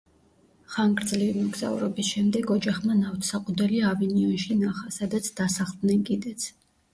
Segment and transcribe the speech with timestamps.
[0.75, 6.49] ხანგრძლივი მოგზაურობის შემდეგ ოჯახმა ნავთსაყუდელი ავინიონში ნახა, სადაც დასახლდნენ კიდეც.